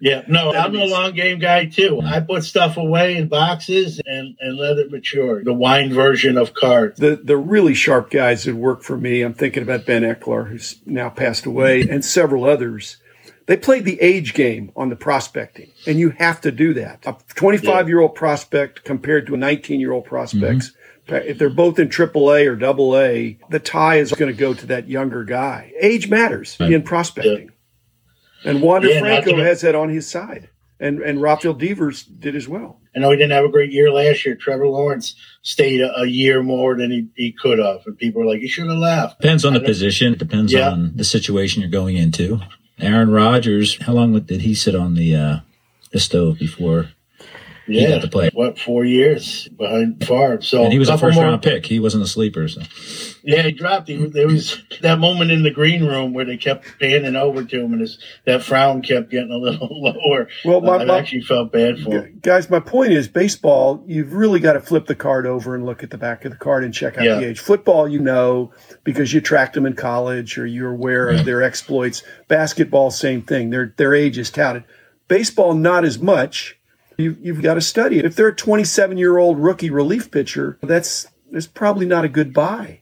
Yeah, 0.00 0.22
no, 0.28 0.52
I'm 0.54 0.76
a 0.76 0.84
long 0.84 1.12
game 1.12 1.40
guy 1.40 1.66
too. 1.66 2.00
I 2.00 2.20
put 2.20 2.44
stuff 2.44 2.76
away 2.76 3.16
in 3.16 3.26
boxes 3.26 4.00
and, 4.06 4.36
and 4.38 4.56
let 4.56 4.78
it 4.78 4.92
mature. 4.92 5.42
The 5.42 5.52
wine 5.52 5.92
version 5.92 6.38
of 6.38 6.54
cards. 6.54 7.00
The 7.00 7.16
the 7.16 7.36
really 7.36 7.74
sharp 7.74 8.08
guys 8.08 8.44
that 8.44 8.54
work 8.54 8.84
for 8.84 8.96
me, 8.96 9.22
I'm 9.22 9.34
thinking 9.34 9.64
about 9.64 9.86
Ben 9.86 10.02
Eckler, 10.02 10.48
who's 10.48 10.76
now 10.86 11.10
passed 11.10 11.46
away, 11.46 11.82
and 11.82 12.04
several 12.04 12.44
others. 12.44 12.98
They 13.46 13.56
played 13.56 13.84
the 13.84 14.00
age 14.00 14.34
game 14.34 14.70
on 14.76 14.88
the 14.88 14.94
prospecting, 14.94 15.72
and 15.84 15.98
you 15.98 16.10
have 16.10 16.40
to 16.42 16.52
do 16.52 16.74
that. 16.74 17.04
A 17.04 17.16
25 17.34 17.88
year 17.88 17.98
old 17.98 18.14
prospect 18.14 18.84
compared 18.84 19.26
to 19.26 19.34
a 19.34 19.36
19 19.36 19.80
year 19.80 19.90
old 19.90 20.04
prospect. 20.04 20.58
Mm-hmm. 20.60 20.77
If 21.08 21.38
they're 21.38 21.48
both 21.50 21.78
in 21.78 21.88
AAA 21.88 22.46
or 22.46 22.54
AA, 22.64 23.46
the 23.50 23.58
tie 23.58 23.96
is 23.96 24.12
going 24.12 24.30
to 24.32 24.38
go 24.38 24.54
to 24.54 24.66
that 24.66 24.88
younger 24.88 25.24
guy. 25.24 25.72
Age 25.80 26.08
matters 26.08 26.56
in 26.60 26.82
prospecting. 26.82 27.50
And 28.44 28.62
Wander 28.62 28.88
Yeah, 28.88 29.00
not 29.00 29.24
Franco 29.24 29.36
to- 29.36 29.44
has 29.44 29.62
that 29.62 29.74
on 29.74 29.88
his 29.88 30.08
side. 30.08 30.50
And 30.80 31.00
and 31.02 31.20
Rafael 31.20 31.54
Devers 31.54 32.04
did 32.04 32.36
as 32.36 32.46
well. 32.46 32.80
I 32.94 33.00
know 33.00 33.10
he 33.10 33.16
didn't 33.16 33.32
have 33.32 33.44
a 33.44 33.48
great 33.48 33.72
year 33.72 33.90
last 33.90 34.24
year. 34.24 34.36
Trevor 34.36 34.68
Lawrence 34.68 35.16
stayed 35.42 35.80
a, 35.80 35.92
a 36.02 36.06
year 36.06 36.40
more 36.42 36.76
than 36.76 36.90
he, 36.92 37.08
he 37.16 37.32
could 37.32 37.58
have. 37.58 37.80
And 37.86 37.98
people 37.98 38.20
were 38.22 38.28
like, 38.28 38.40
he 38.40 38.46
should 38.48 38.68
have 38.68 38.78
left. 38.78 39.20
Depends 39.20 39.44
on 39.44 39.54
the 39.54 39.60
position. 39.60 40.12
It 40.12 40.20
depends 40.20 40.52
Yeah. 40.52 40.70
on 40.70 40.92
the 40.94 41.02
situation 41.04 41.62
you're 41.62 41.70
going 41.70 41.96
into. 41.96 42.38
Aaron 42.78 43.10
Rodgers, 43.10 43.80
how 43.82 43.92
long 43.94 44.18
did 44.20 44.42
he 44.42 44.54
sit 44.54 44.76
on 44.76 44.94
the 44.94 45.16
uh, 45.16 45.36
the 45.90 45.98
stove 45.98 46.38
before? 46.38 46.90
He 47.68 47.80
Yeah. 47.82 47.90
got 47.90 48.02
to 48.02 48.08
play. 48.08 48.30
What, 48.32 48.58
four 48.58 48.84
years 48.84 49.46
behind 49.48 50.04
Favre. 50.04 50.40
So 50.42 50.64
And 50.64 50.72
he 50.72 50.78
was 50.78 50.88
a 50.88 50.96
first 50.98 51.14
more- 51.16 51.24
round 51.24 51.42
pick. 51.42 51.66
He 51.66 51.78
wasn't 51.78 52.02
a 52.02 52.06
sleeper. 52.06 52.48
So. 52.48 52.62
Yeah, 53.22 53.42
he 53.42 53.52
dropped. 53.52 53.88
He, 53.88 53.96
there 54.06 54.26
was 54.26 54.60
that 54.80 54.98
moment 54.98 55.30
in 55.30 55.42
the 55.42 55.50
green 55.50 55.84
room 55.84 56.14
where 56.14 56.24
they 56.24 56.36
kept 56.38 56.66
panning 56.80 57.14
over 57.14 57.44
to 57.44 57.60
him, 57.60 57.72
and 57.72 57.80
his 57.82 57.98
that 58.24 58.42
frown 58.42 58.80
kept 58.82 59.10
getting 59.10 59.30
a 59.30 59.36
little 59.36 59.68
lower. 59.70 60.28
Well, 60.44 60.60
my- 60.62 60.78
I 60.78 60.84
my- 60.84 60.98
actually 60.98 61.20
felt 61.22 61.52
bad 61.52 61.78
for 61.78 61.90
him. 62.06 62.18
Guys, 62.22 62.48
my 62.50 62.60
point 62.60 62.92
is 62.92 63.06
baseball, 63.06 63.84
you've 63.86 64.12
really 64.14 64.40
got 64.40 64.54
to 64.54 64.60
flip 64.60 64.86
the 64.86 64.94
card 64.94 65.26
over 65.26 65.54
and 65.54 65.64
look 65.66 65.82
at 65.82 65.90
the 65.90 65.98
back 65.98 66.24
of 66.24 66.32
the 66.32 66.38
card 66.38 66.64
and 66.64 66.72
check 66.72 66.96
out 66.98 67.04
Yeah. 67.04 67.20
the 67.20 67.26
age. 67.28 67.38
Football, 67.38 67.86
you 67.88 68.00
know, 68.00 68.52
because 68.84 69.12
you 69.12 69.20
tracked 69.20 69.54
them 69.54 69.66
in 69.66 69.74
college 69.74 70.38
or 70.38 70.46
you're 70.46 70.70
aware 70.72 71.08
of 71.08 71.24
their 71.24 71.42
exploits. 71.42 72.02
Basketball, 72.28 72.90
same 72.90 73.22
thing. 73.22 73.50
Their 73.50 73.74
their 73.76 73.94
age 73.94 74.18
is 74.18 74.30
touted. 74.30 74.64
Baseball, 75.08 75.54
not 75.54 75.84
as 75.84 75.98
much. 75.98 76.57
You, 76.98 77.16
you've 77.20 77.42
got 77.42 77.54
to 77.54 77.60
study 77.60 78.00
it. 78.00 78.04
If 78.04 78.16
they're 78.16 78.28
a 78.28 78.34
27 78.34 78.98
year 78.98 79.18
old 79.18 79.38
rookie 79.38 79.70
relief 79.70 80.10
pitcher, 80.10 80.58
that's 80.62 81.06
that's 81.30 81.46
probably 81.46 81.86
not 81.86 82.04
a 82.04 82.08
good 82.08 82.34
buy. 82.34 82.80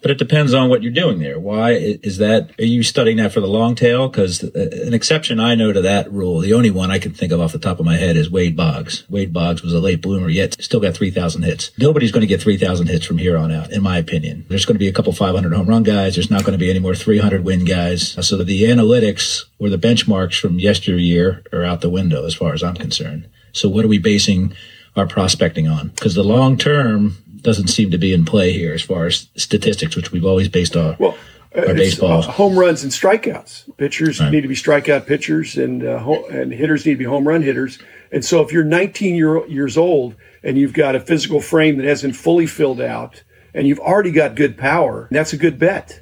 But 0.00 0.10
it 0.10 0.18
depends 0.18 0.54
on 0.54 0.68
what 0.68 0.82
you're 0.82 0.92
doing 0.92 1.18
there. 1.18 1.38
Why 1.38 1.72
is 1.72 2.18
that? 2.18 2.52
Are 2.58 2.64
you 2.64 2.82
studying 2.82 3.16
that 3.18 3.32
for 3.32 3.40
the 3.40 3.46
long 3.46 3.74
tail? 3.74 4.08
Because 4.08 4.44
uh, 4.44 4.70
an 4.86 4.94
exception 4.94 5.40
I 5.40 5.54
know 5.54 5.72
to 5.72 5.82
that 5.82 6.10
rule, 6.10 6.40
the 6.40 6.54
only 6.54 6.70
one 6.70 6.90
I 6.90 6.98
can 6.98 7.12
think 7.12 7.32
of 7.32 7.40
off 7.40 7.52
the 7.52 7.58
top 7.58 7.80
of 7.80 7.86
my 7.86 7.96
head 7.96 8.16
is 8.16 8.30
Wade 8.30 8.56
Boggs. 8.56 9.04
Wade 9.10 9.32
Boggs 9.32 9.62
was 9.62 9.72
a 9.72 9.80
late 9.80 10.00
bloomer, 10.00 10.28
yet 10.28 10.56
still 10.62 10.80
got 10.80 10.94
3,000 10.94 11.42
hits. 11.42 11.72
Nobody's 11.78 12.12
going 12.12 12.20
to 12.20 12.26
get 12.26 12.40
3,000 12.40 12.86
hits 12.86 13.04
from 13.04 13.18
here 13.18 13.36
on 13.36 13.50
out, 13.50 13.72
in 13.72 13.82
my 13.82 13.98
opinion. 13.98 14.46
There's 14.48 14.66
going 14.66 14.76
to 14.76 14.78
be 14.78 14.88
a 14.88 14.92
couple 14.92 15.12
500 15.12 15.52
home 15.52 15.66
run 15.66 15.82
guys. 15.82 16.14
There's 16.14 16.30
not 16.30 16.44
going 16.44 16.52
to 16.52 16.64
be 16.64 16.70
any 16.70 16.78
more 16.78 16.94
300 16.94 17.44
win 17.44 17.64
guys. 17.64 18.16
Uh, 18.16 18.22
so 18.22 18.36
the 18.36 18.64
analytics 18.64 19.44
or 19.58 19.68
the 19.68 19.78
benchmarks 19.78 20.38
from 20.38 20.58
yesteryear 20.60 21.42
are 21.52 21.64
out 21.64 21.80
the 21.80 21.90
window 21.90 22.24
as 22.24 22.34
far 22.34 22.52
as 22.54 22.62
I'm 22.62 22.76
concerned. 22.76 23.28
So 23.52 23.68
what 23.68 23.84
are 23.84 23.88
we 23.88 23.98
basing 23.98 24.52
our 24.96 25.06
prospecting 25.06 25.68
on? 25.68 25.88
Because 25.88 26.14
the 26.14 26.24
long 26.24 26.56
term 26.56 27.16
doesn't 27.40 27.68
seem 27.68 27.90
to 27.92 27.98
be 27.98 28.12
in 28.12 28.24
play 28.24 28.52
here 28.52 28.74
as 28.74 28.82
far 28.82 29.06
as 29.06 29.28
statistics, 29.36 29.94
which 29.96 30.10
we've 30.12 30.24
always 30.24 30.48
based 30.48 30.76
on. 30.76 30.96
Well, 30.98 31.16
uh, 31.56 31.60
our 31.68 31.74
baseball. 31.74 32.18
uh, 32.18 32.22
home 32.22 32.58
runs 32.58 32.82
and 32.82 32.92
strikeouts. 32.92 33.76
Pitchers 33.78 34.20
Right. 34.20 34.30
need 34.30 34.42
to 34.42 34.48
be 34.48 34.54
strikeout 34.54 35.06
pitchers, 35.06 35.56
and 35.56 35.82
uh, 35.84 35.98
ho- 35.98 36.26
and 36.26 36.52
hitters 36.52 36.84
need 36.84 36.92
to 36.92 36.98
be 36.98 37.04
home 37.04 37.26
run 37.26 37.42
hitters. 37.42 37.78
And 38.12 38.24
so, 38.24 38.42
if 38.42 38.52
you're 38.52 38.64
19 38.64 39.14
year, 39.14 39.46
years 39.46 39.76
old 39.78 40.14
and 40.42 40.58
you've 40.58 40.72
got 40.74 40.94
a 40.94 41.00
physical 41.00 41.40
frame 41.40 41.78
that 41.78 41.86
hasn't 41.86 42.16
fully 42.16 42.46
filled 42.46 42.80
out, 42.80 43.22
and 43.54 43.66
you've 43.66 43.80
already 43.80 44.10
got 44.12 44.34
good 44.34 44.58
power, 44.58 45.08
that's 45.10 45.32
a 45.32 45.36
good 45.38 45.58
bet. 45.58 46.00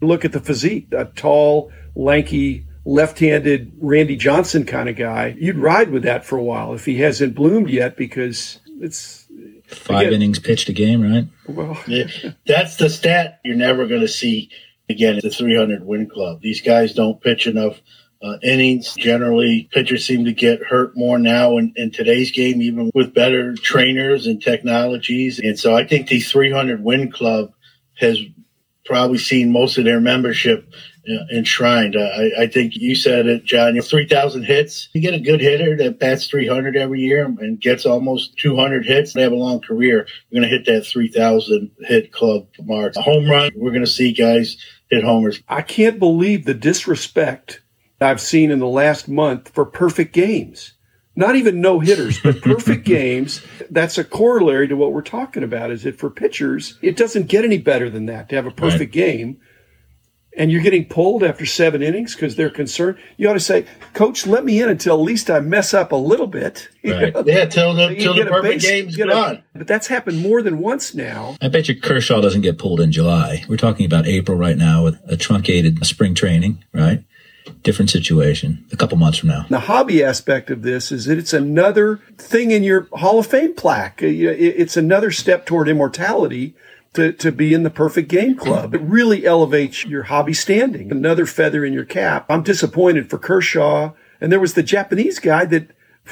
Look 0.00 0.24
at 0.24 0.30
the 0.32 0.40
physique: 0.40 0.86
a 0.92 1.06
tall, 1.06 1.72
lanky, 1.96 2.64
left-handed 2.88 3.72
Randy 3.80 4.16
Johnson 4.16 4.64
kind 4.64 4.88
of 4.88 4.96
guy. 4.96 5.36
You'd 5.38 5.58
ride 5.58 5.90
with 5.90 6.04
that 6.04 6.24
for 6.24 6.38
a 6.38 6.42
while 6.42 6.72
if 6.72 6.86
he 6.86 6.96
hasn't 6.96 7.34
bloomed 7.34 7.68
yet, 7.68 7.98
because 7.98 8.60
it's 8.80 9.26
five 9.66 10.08
again- 10.08 10.14
innings 10.14 10.38
pitched 10.38 10.70
a 10.70 10.72
game, 10.72 11.02
right? 11.02 11.26
well. 11.46 11.78
Yeah, 11.86 12.06
that's 12.46 12.76
the 12.76 12.88
stat 12.88 13.40
you're 13.44 13.56
never 13.56 13.86
going 13.86 14.00
to 14.00 14.08
see 14.08 14.50
again 14.88 15.16
at 15.16 15.22
the 15.22 15.30
300 15.30 15.84
win 15.84 16.08
club. 16.08 16.40
These 16.40 16.62
guys 16.62 16.94
don't 16.94 17.20
pitch 17.20 17.46
enough 17.46 17.78
uh, 18.22 18.38
innings. 18.42 18.94
Generally, 18.94 19.68
pitchers 19.70 20.06
seem 20.06 20.24
to 20.24 20.32
get 20.32 20.64
hurt 20.64 20.96
more 20.96 21.18
now 21.18 21.58
in, 21.58 21.74
in 21.76 21.90
today's 21.90 22.30
game, 22.30 22.62
even 22.62 22.90
with 22.94 23.12
better 23.12 23.54
trainers 23.54 24.26
and 24.26 24.42
technologies. 24.42 25.38
And 25.38 25.58
so 25.58 25.76
I 25.76 25.86
think 25.86 26.08
the 26.08 26.20
300 26.20 26.82
win 26.82 27.12
club 27.12 27.52
has 27.98 28.18
probably 28.88 29.18
seen 29.18 29.52
most 29.52 29.76
of 29.76 29.84
their 29.84 30.00
membership 30.00 30.72
uh, 31.08 31.36
enshrined. 31.36 31.94
I, 31.94 32.30
I 32.42 32.46
think 32.46 32.74
you 32.74 32.94
said 32.94 33.26
it, 33.26 33.44
John. 33.44 33.74
You 33.74 33.82
know, 33.82 33.86
3,000 33.86 34.44
hits. 34.44 34.88
You 34.94 35.02
get 35.02 35.14
a 35.14 35.20
good 35.20 35.40
hitter 35.40 35.76
that 35.76 35.98
bats 35.98 36.26
300 36.26 36.74
every 36.74 37.00
year 37.00 37.24
and 37.26 37.60
gets 37.60 37.84
almost 37.84 38.38
200 38.38 38.86
hits. 38.86 39.12
They 39.12 39.22
have 39.22 39.32
a 39.32 39.36
long 39.36 39.60
career. 39.60 40.08
You're 40.30 40.40
going 40.40 40.50
to 40.50 40.56
hit 40.56 40.66
that 40.66 40.86
3,000 40.86 41.70
hit 41.80 42.12
club 42.12 42.46
mark. 42.62 42.96
A 42.96 43.02
home 43.02 43.28
run, 43.28 43.50
we're 43.54 43.72
going 43.72 43.84
to 43.84 43.86
see 43.86 44.12
guys 44.12 44.56
hit 44.90 45.04
homers. 45.04 45.42
I 45.48 45.62
can't 45.62 45.98
believe 45.98 46.46
the 46.46 46.54
disrespect 46.54 47.60
I've 48.00 48.20
seen 48.20 48.50
in 48.50 48.58
the 48.58 48.66
last 48.66 49.06
month 49.06 49.50
for 49.50 49.66
perfect 49.66 50.14
games. 50.14 50.72
Not 51.18 51.34
even 51.34 51.60
no 51.60 51.80
hitters, 51.80 52.20
but 52.20 52.40
perfect 52.42 52.84
games. 52.84 53.44
That's 53.70 53.98
a 53.98 54.04
corollary 54.04 54.68
to 54.68 54.76
what 54.76 54.92
we're 54.92 55.02
talking 55.02 55.42
about. 55.42 55.72
Is 55.72 55.82
that 55.82 55.98
for 55.98 56.10
pitchers, 56.10 56.78
it 56.80 56.96
doesn't 56.96 57.26
get 57.26 57.44
any 57.44 57.58
better 57.58 57.90
than 57.90 58.06
that 58.06 58.28
to 58.28 58.36
have 58.36 58.46
a 58.46 58.52
perfect 58.52 58.92
game. 58.92 59.40
And 60.36 60.52
you're 60.52 60.62
getting 60.62 60.84
pulled 60.84 61.24
after 61.24 61.44
seven 61.44 61.82
innings 61.82 62.14
because 62.14 62.36
they're 62.36 62.50
concerned. 62.50 62.98
You 63.16 63.28
ought 63.28 63.32
to 63.32 63.40
say, 63.40 63.66
Coach, 63.94 64.28
let 64.28 64.44
me 64.44 64.62
in 64.62 64.68
until 64.68 64.94
at 64.94 65.00
least 65.00 65.28
I 65.28 65.40
mess 65.40 65.74
up 65.74 65.90
a 65.90 65.96
little 65.96 66.28
bit. 66.28 66.68
Right. 66.84 67.12
Yeah, 67.26 67.44
till 67.46 67.74
the, 67.74 67.96
till 67.96 68.14
the 68.14 68.24
perfect 68.24 68.62
base- 68.62 68.64
game's 68.64 68.96
gone. 68.96 69.42
but 69.54 69.66
that's 69.66 69.88
happened 69.88 70.22
more 70.22 70.40
than 70.40 70.58
once 70.58 70.94
now. 70.94 71.36
I 71.42 71.48
bet 71.48 71.68
you 71.68 71.78
Kershaw 71.78 72.20
doesn't 72.22 72.40
get 72.42 72.56
pulled 72.58 72.80
in 72.80 72.92
July. 72.92 73.44
We're 73.46 73.56
talking 73.58 73.84
about 73.84 74.06
April 74.06 74.38
right 74.38 74.56
now 74.56 74.84
with 74.84 74.98
a 75.06 75.16
truncated 75.16 75.84
spring 75.84 76.14
training, 76.14 76.64
right? 76.72 77.02
Different 77.62 77.90
situation. 77.90 78.64
A 78.72 78.76
couple 78.76 78.96
months 78.98 79.18
from 79.18 79.28
now. 79.30 79.46
The 79.48 79.60
hobby 79.60 80.02
aspect 80.04 80.50
of 80.50 80.62
this 80.62 80.90
is 80.92 81.04
that 81.06 81.18
it's 81.18 81.32
another 81.32 82.00
thing 82.16 82.50
in 82.50 82.62
your 82.62 82.88
Hall 82.92 83.18
of 83.18 83.26
Fame 83.26 83.54
plaque. 83.54 84.00
Uh, 84.02 84.06
you 84.06 84.26
know, 84.26 84.32
it- 84.32 84.54
It's 84.58 84.76
another 84.76 85.10
step 85.10 85.46
toward 85.46 85.68
immortality 85.68 86.54
to, 86.94 87.12
to 87.12 87.30
be 87.30 87.52
in 87.54 87.62
the 87.64 87.70
perfect 87.70 88.08
game 88.08 88.34
club. 88.34 88.74
It 88.74 88.80
really 88.80 89.26
elevates 89.26 89.84
your 89.84 90.04
hobby 90.04 90.32
standing. 90.34 90.90
Another 90.90 91.26
feather 91.26 91.64
in 91.64 91.72
your 91.72 91.84
cap. 91.84 92.24
I'm 92.28 92.42
disappointed 92.42 93.10
for 93.10 93.18
Kershaw. 93.18 93.92
And 94.20 94.32
there 94.32 94.40
was 94.40 94.54
the 94.54 94.62
Japanese 94.62 95.18
guy 95.18 95.44
that 95.46 95.68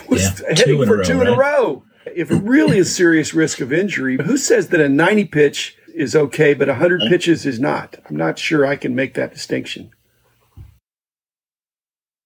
was 0.08 0.22
Yeah, 0.22 0.48
heading 0.48 0.84
for 0.84 0.98
row, 0.98 1.02
two 1.04 1.20
in 1.22 1.26
a 1.26 1.36
row. 1.36 1.82
If 2.14 2.30
it 2.30 2.36
really 2.42 2.78
is 2.78 2.94
serious 2.94 3.34
risk 3.34 3.60
of 3.60 3.72
injury, 3.72 4.16
who 4.22 4.36
says 4.36 4.68
that 4.68 4.80
a 4.80 4.88
90 4.88 5.24
pitch 5.24 5.76
is 5.94 6.14
okay, 6.14 6.54
but 6.54 6.68
100 6.68 7.00
pitches 7.08 7.44
is 7.46 7.58
not? 7.58 7.96
I'm 8.08 8.14
not 8.16 8.38
sure 8.38 8.64
I 8.66 8.76
can 8.76 8.94
make 8.94 9.14
that 9.14 9.32
distinction. 9.32 9.90